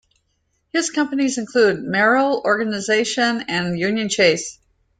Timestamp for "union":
3.77-4.09